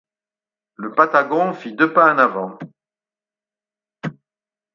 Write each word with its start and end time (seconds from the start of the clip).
Le 0.77 0.93
Patagon 0.93 1.53
fit 1.53 1.73
deux 1.73 1.93
pas 1.93 2.11
en 2.11 2.17
avant. 2.17 2.57